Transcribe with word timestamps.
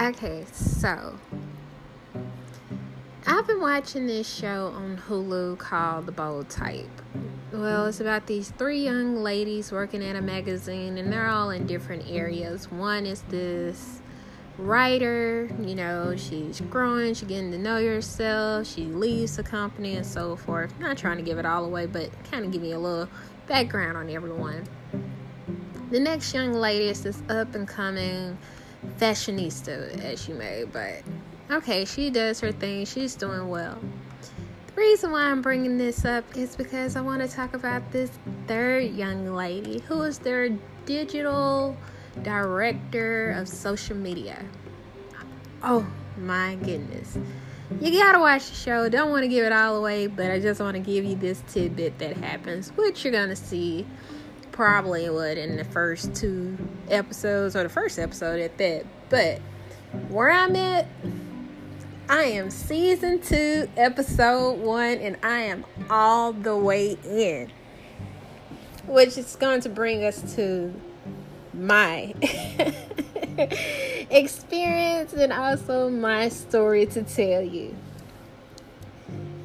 Okay, 0.00 0.46
so 0.50 1.18
I've 3.26 3.46
been 3.46 3.60
watching 3.60 4.06
this 4.06 4.26
show 4.26 4.72
on 4.74 4.96
Hulu 4.96 5.58
called 5.58 6.06
The 6.06 6.12
Bold 6.12 6.48
Type. 6.48 6.88
Well, 7.52 7.84
it's 7.84 8.00
about 8.00 8.26
these 8.26 8.48
three 8.48 8.82
young 8.82 9.16
ladies 9.16 9.70
working 9.70 10.02
at 10.02 10.16
a 10.16 10.22
magazine, 10.22 10.96
and 10.96 11.12
they're 11.12 11.28
all 11.28 11.50
in 11.50 11.66
different 11.66 12.10
areas. 12.10 12.72
One 12.72 13.04
is 13.04 13.20
this 13.28 14.00
writer, 14.56 15.50
you 15.60 15.74
know, 15.74 16.16
she's 16.16 16.62
growing, 16.62 17.12
she's 17.12 17.28
getting 17.28 17.50
to 17.50 17.58
know 17.58 17.84
herself, 17.84 18.68
she 18.68 18.86
leaves 18.86 19.36
the 19.36 19.42
company, 19.42 19.96
and 19.96 20.06
so 20.06 20.34
forth. 20.34 20.72
Not 20.80 20.96
trying 20.96 21.18
to 21.18 21.22
give 21.22 21.36
it 21.36 21.44
all 21.44 21.66
away, 21.66 21.84
but 21.84 22.08
kind 22.30 22.46
of 22.46 22.52
give 22.52 22.62
me 22.62 22.72
a 22.72 22.78
little 22.78 23.06
background 23.46 23.98
on 23.98 24.08
everyone. 24.08 24.64
The 25.90 26.00
next 26.00 26.32
young 26.32 26.54
lady 26.54 26.88
is 26.88 27.02
this 27.02 27.22
up 27.28 27.54
and 27.54 27.68
coming 27.68 28.38
fashionista, 28.98 30.00
as 30.02 30.28
you 30.28 30.34
may, 30.34 30.64
but 30.64 31.02
okay, 31.50 31.84
she 31.84 32.10
does 32.10 32.40
her 32.40 32.52
thing, 32.52 32.84
she's 32.84 33.14
doing 33.14 33.48
well. 33.48 33.78
The 34.74 34.80
reason 34.80 35.10
why 35.10 35.22
I'm 35.22 35.42
bringing 35.42 35.78
this 35.78 36.04
up 36.04 36.24
is 36.36 36.56
because 36.56 36.96
I 36.96 37.00
want 37.00 37.22
to 37.22 37.28
talk 37.28 37.54
about 37.54 37.90
this 37.92 38.10
third 38.46 38.84
young 38.92 39.34
lady 39.34 39.80
who 39.80 40.02
is 40.02 40.18
their 40.18 40.50
digital 40.86 41.76
director 42.22 43.32
of 43.32 43.48
social 43.48 43.96
media. 43.96 44.42
Oh 45.62 45.86
my 46.16 46.54
goodness. 46.56 47.18
You 47.80 47.92
gotta 47.92 48.18
watch 48.18 48.48
the 48.48 48.54
show. 48.54 48.88
Don't 48.88 49.10
want 49.10 49.22
to 49.22 49.28
give 49.28 49.44
it 49.44 49.52
all 49.52 49.76
away, 49.76 50.06
but 50.06 50.30
I 50.30 50.40
just 50.40 50.60
want 50.60 50.74
to 50.74 50.80
give 50.80 51.04
you 51.04 51.14
this 51.14 51.42
tidbit 51.48 51.98
that 51.98 52.16
happens, 52.16 52.70
which 52.70 53.04
you're 53.04 53.12
gonna 53.12 53.36
see 53.36 53.86
probably 54.52 55.08
would 55.08 55.38
in 55.38 55.56
the 55.56 55.64
first 55.64 56.14
two 56.14 56.56
episodes 56.88 57.56
or 57.56 57.62
the 57.62 57.68
first 57.68 57.98
episode 57.98 58.40
at 58.40 58.58
that. 58.58 58.84
But 59.08 59.40
where 60.08 60.30
I'm 60.30 60.54
at, 60.56 60.86
I 62.08 62.24
am 62.24 62.50
season 62.50 63.20
two, 63.20 63.68
episode 63.76 64.58
one, 64.60 64.98
and 64.98 65.16
I 65.22 65.40
am 65.42 65.64
all 65.88 66.32
the 66.32 66.56
way 66.56 66.98
in. 67.04 67.50
Which 68.86 69.16
is 69.16 69.36
going 69.36 69.60
to 69.62 69.68
bring 69.68 70.04
us 70.04 70.34
to 70.34 70.74
my 71.52 72.14
experience 74.10 75.12
and 75.12 75.32
also 75.32 75.88
my 75.88 76.28
story 76.28 76.86
to 76.86 77.02
tell 77.02 77.42
you. 77.42 77.76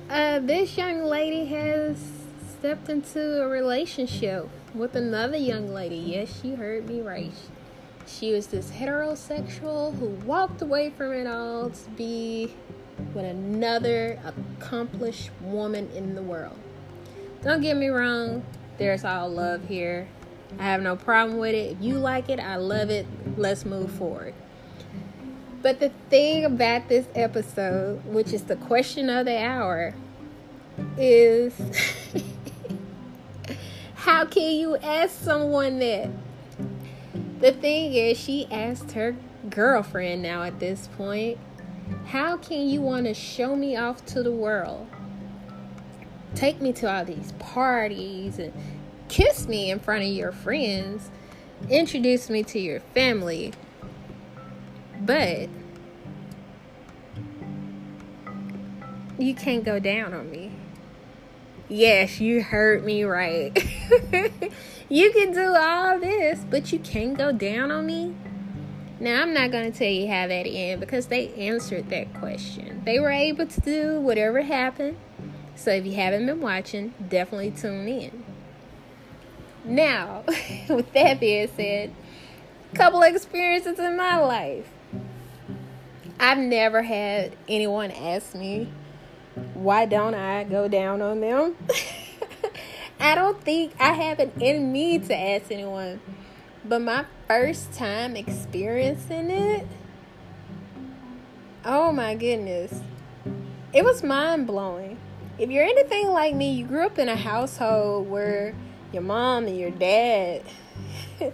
Uh, 0.09 0.39
this 0.39 0.77
young 0.77 1.03
lady 1.03 1.45
has 1.45 1.97
stepped 2.57 2.89
into 2.89 3.41
a 3.41 3.47
relationship 3.47 4.49
with 4.75 4.95
another 4.95 5.37
young 5.37 5.73
lady. 5.73 5.95
Yes, 5.95 6.41
she 6.41 6.55
heard 6.55 6.87
me 6.87 7.01
right. 7.01 7.31
She 8.07 8.33
was 8.33 8.47
this 8.47 8.69
heterosexual 8.71 9.97
who 9.97 10.07
walked 10.25 10.61
away 10.61 10.91
from 10.91 11.13
it 11.13 11.27
all 11.27 11.69
to 11.69 11.89
be 11.91 12.53
with 13.13 13.25
another 13.25 14.19
accomplished 14.25 15.31
woman 15.41 15.89
in 15.95 16.15
the 16.15 16.21
world. 16.21 16.57
Don't 17.41 17.61
get 17.61 17.77
me 17.77 17.87
wrong, 17.87 18.43
there's 18.77 19.03
all 19.03 19.29
love 19.29 19.67
here. 19.67 20.07
I 20.59 20.63
have 20.63 20.81
no 20.81 20.95
problem 20.95 21.39
with 21.39 21.55
it. 21.55 21.73
If 21.73 21.81
you 21.81 21.95
like 21.95 22.29
it, 22.29 22.39
I 22.39 22.57
love 22.57 22.89
it. 22.89 23.05
Let's 23.37 23.65
move 23.65 23.91
forward. 23.91 24.33
But 25.61 25.79
the 25.79 25.89
thing 26.09 26.45
about 26.45 26.87
this 26.89 27.07
episode, 27.15 28.05
which 28.05 28.33
is 28.33 28.43
the 28.43 28.55
question 28.55 29.09
of 29.09 29.25
the 29.25 29.37
hour, 29.37 29.95
is 30.97 31.53
how 34.15 34.23
can 34.23 34.55
you 34.55 34.77
ask 34.77 35.13
someone 35.25 35.77
that? 35.79 36.09
The 37.41 37.51
thing 37.51 37.93
is, 37.93 38.17
she 38.17 38.47
asked 38.49 38.93
her 38.93 39.13
girlfriend 39.49 40.21
now 40.21 40.43
at 40.43 40.57
this 40.61 40.87
point, 40.95 41.37
How 42.05 42.37
can 42.37 42.69
you 42.69 42.79
want 42.79 43.07
to 43.07 43.13
show 43.13 43.57
me 43.57 43.75
off 43.75 44.05
to 44.05 44.23
the 44.23 44.31
world? 44.31 44.87
Take 46.33 46.61
me 46.61 46.71
to 46.73 46.89
all 46.89 47.03
these 47.03 47.33
parties 47.39 48.39
and 48.39 48.53
kiss 49.09 49.49
me 49.49 49.69
in 49.69 49.81
front 49.81 50.03
of 50.03 50.09
your 50.09 50.31
friends, 50.31 51.11
introduce 51.69 52.29
me 52.29 52.41
to 52.43 52.57
your 52.57 52.79
family, 52.79 53.51
but 55.01 55.49
you 59.19 59.35
can't 59.35 59.65
go 59.65 59.77
down 59.77 60.13
on 60.13 60.31
me. 60.31 60.54
Yes, 61.67 62.21
you 62.21 62.43
heard 62.43 62.85
me 62.85 63.05
right. 63.05 63.51
you 64.89 65.11
can 65.11 65.33
do 65.33 65.55
all 65.55 65.99
this, 65.99 66.45
but 66.47 66.71
you 66.71 66.77
can't 66.77 67.17
go 67.17 67.31
down 67.31 67.71
on 67.71 67.87
me. 67.87 68.13
Now, 68.99 69.23
I'm 69.23 69.33
not 69.33 69.49
going 69.49 69.71
to 69.71 69.77
tell 69.77 69.89
you 69.89 70.07
how 70.07 70.27
that 70.27 70.45
ended 70.45 70.79
because 70.79 71.07
they 71.07 71.33
answered 71.33 71.89
that 71.89 72.13
question. 72.13 72.83
They 72.85 72.99
were 72.99 73.09
able 73.09 73.47
to 73.47 73.61
do 73.61 73.99
whatever 73.99 74.43
happened. 74.43 74.97
So, 75.55 75.71
if 75.71 75.85
you 75.87 75.95
haven't 75.95 76.27
been 76.27 76.39
watching, 76.39 76.93
definitely 77.09 77.51
tune 77.51 77.87
in. 77.87 78.23
Now, 79.63 80.23
with 80.69 80.93
that 80.93 81.19
being 81.19 81.49
said, 81.55 81.91
a 82.71 82.75
couple 82.75 83.01
experiences 83.01 83.79
in 83.79 83.97
my 83.97 84.17
life. 84.17 84.69
I've 86.19 86.37
never 86.37 86.83
had 86.83 87.35
anyone 87.49 87.89
ask 87.89 88.35
me 88.35 88.69
why 89.55 89.85
don't 89.85 90.13
I 90.13 90.43
go 90.43 90.67
down 90.67 91.01
on 91.01 91.21
them? 91.21 91.55
I 92.99 93.15
don't 93.15 93.41
think 93.41 93.73
I 93.79 93.93
have 93.93 94.19
it 94.19 94.33
in 94.39 94.71
me 94.71 94.99
to 94.99 95.15
ask 95.15 95.51
anyone. 95.51 95.99
But 96.63 96.79
my 96.79 97.05
first 97.27 97.73
time 97.73 98.15
experiencing 98.15 99.29
it, 99.29 99.67
oh 101.63 101.91
my 101.91 102.15
goodness, 102.15 102.81
it 103.73 103.83
was 103.83 104.03
mind 104.03 104.47
blowing. 104.47 104.97
If 105.37 105.49
you're 105.49 105.63
anything 105.63 106.07
like 106.09 106.33
me, 106.33 106.53
you 106.53 106.65
grew 106.65 106.85
up 106.85 106.97
in 106.97 107.09
a 107.09 107.15
household 107.15 108.09
where 108.09 108.55
your 108.91 109.03
mom 109.03 109.45
and 109.47 109.57
your 109.57 109.71
dad, 109.71 110.43
you 111.19 111.31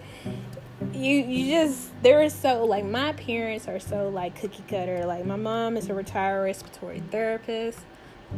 you 0.93 1.51
just 1.51 1.91
they're 2.03 2.29
so 2.29 2.65
like 2.65 2.83
my 2.83 3.13
parents 3.13 3.67
are 3.67 3.79
so 3.79 4.09
like 4.09 4.39
cookie 4.39 4.63
cutter. 4.67 5.05
Like 5.05 5.25
my 5.25 5.35
mom 5.35 5.77
is 5.77 5.89
a 5.89 5.93
retired 5.93 6.43
respiratory 6.43 7.01
therapist. 7.11 7.79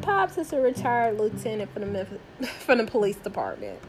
Pops 0.02 0.38
is 0.38 0.52
a 0.54 0.60
retired 0.60 1.20
lieutenant 1.20 1.72
for 1.74 1.80
the 1.80 2.08
for 2.48 2.76
the 2.76 2.86
police 2.86 3.18
department. 3.18 3.80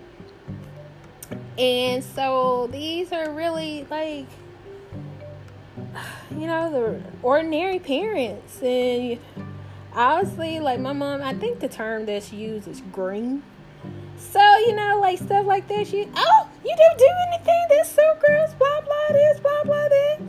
And 1.59 2.03
so 2.03 2.69
these 2.73 3.13
are 3.13 3.31
really 3.31 3.87
like 3.91 4.27
you 6.31 6.47
know 6.47 6.71
the 6.71 7.01
ordinary 7.23 7.79
parents 7.79 8.61
and 8.63 9.19
obviously 9.95 10.61
like 10.61 10.81
my 10.81 10.93
mom 10.93 11.23
I 11.23 11.35
think 11.35 11.61
the 11.61 11.69
term 11.69 12.07
that 12.07 12.25
she 12.25 12.37
uses 12.37 12.79
is 12.79 12.83
green. 12.93 13.43
So, 14.17 14.41
you 14.59 14.75
know, 14.75 14.99
like 15.01 15.19
stuff 15.19 15.47
like 15.47 15.69
this, 15.69 15.93
you 15.93 16.11
oh, 16.17 16.49
you 16.65 16.75
don't 16.77 16.99
do 16.99 17.09
anything, 17.29 17.67
that's 17.69 17.91
so 17.91 18.03
gross, 18.21 18.53
blah 18.55 18.81
blah 18.81 19.09
this, 19.11 19.41
blah 19.41 19.65
blah 19.65 19.89
that. 19.89 20.21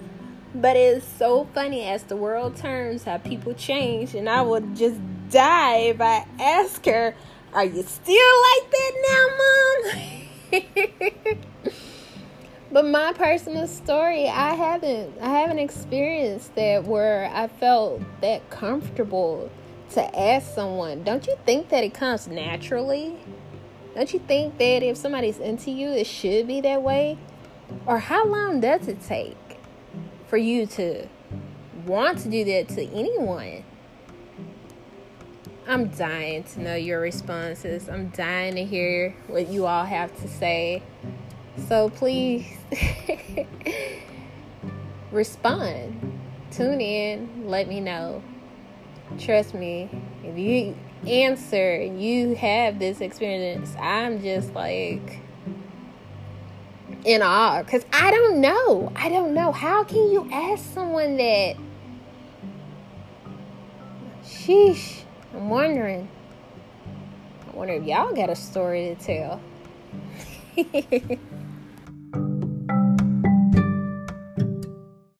But 0.54 0.76
it's 0.76 1.06
so 1.06 1.48
funny 1.54 1.84
as 1.84 2.04
the 2.04 2.16
world 2.16 2.56
turns 2.56 3.04
how 3.04 3.18
people 3.18 3.54
change 3.54 4.16
and 4.16 4.30
I 4.30 4.42
would 4.42 4.76
just 4.76 5.00
die 5.36 5.78
if 5.90 6.00
I 6.00 6.26
ask 6.40 6.86
her, 6.86 7.14
Are 7.54 7.66
you 7.66 7.84
still 7.84 8.34
like 8.48 8.72
that 8.72 8.94
now, 9.10 10.62
Mom? 10.62 11.38
but 12.72 12.86
my 12.86 13.12
personal 13.12 13.68
story, 13.68 14.30
I 14.30 14.54
haven't 14.54 15.14
I 15.22 15.28
haven't 15.28 15.60
experienced 15.60 16.56
that 16.56 16.86
where 16.86 17.30
I 17.34 17.50
felt 17.50 18.02
that 18.22 18.50
comfortable 18.50 19.52
to 19.92 20.18
ask 20.18 20.56
someone. 20.56 21.04
Don't 21.04 21.28
you 21.28 21.36
think 21.46 21.68
that 21.68 21.84
it 21.84 21.94
comes 21.94 22.28
naturally? 22.28 23.18
Don't 23.94 24.14
you 24.14 24.20
think 24.20 24.58
that 24.58 24.84
if 24.84 24.96
somebody's 24.96 25.40
into 25.40 25.70
you, 25.70 25.90
it 25.90 26.08
should 26.08 26.48
be 26.48 26.62
that 26.62 26.82
way? 26.82 27.18
Or 27.86 28.00
how 28.00 28.26
long 28.26 28.62
does 28.62 28.88
it 28.88 29.04
take 29.04 29.38
for 30.28 30.38
you 30.38 30.66
to 30.68 31.08
want 31.86 32.20
to 32.20 32.30
do 32.30 32.46
that 32.46 32.70
to 32.70 32.84
anyone? 32.86 33.66
I'm 35.68 35.88
dying 35.88 36.44
to 36.44 36.62
know 36.62 36.76
your 36.76 37.00
responses. 37.00 37.90
I'm 37.90 38.10
dying 38.10 38.56
to 38.56 38.64
hear 38.64 39.16
what 39.28 39.48
you 39.48 39.66
all 39.66 39.86
have 39.86 40.16
to 40.22 40.28
say. 40.28 40.84
So 41.68 41.90
please 41.90 42.46
respond. 45.12 46.20
Tune 46.52 46.82
in. 46.82 47.48
Let 47.48 47.68
me 47.68 47.80
know. 47.80 48.22
Trust 49.18 49.56
me, 49.56 49.90
if 50.24 50.38
you 50.38 50.76
answer 51.08 51.76
and 51.76 52.02
you 52.02 52.36
have 52.36 52.78
this 52.78 53.02
experience, 53.02 53.76
I'm 53.80 54.22
just 54.22 54.54
like 54.54 55.20
in 57.04 57.22
awe 57.24 57.64
because 57.64 57.86
I 57.92 58.12
don't 58.12 58.40
know. 58.40 58.92
I 58.96 59.10
don't 59.10 59.34
know. 59.34 59.52
How 59.52 59.84
can 59.84 60.12
you 60.12 60.30
ask 60.32 60.64
someone 60.74 61.18
that? 61.18 61.56
Sheesh. 64.24 65.05
I'm 65.36 65.50
wondering. 65.50 66.08
I 67.52 67.56
wonder 67.56 67.74
if 67.74 67.84
y'all 67.84 68.14
got 68.16 68.30
a 68.30 68.36
story 68.36 68.96
to 68.96 69.04
tell. 69.04 69.42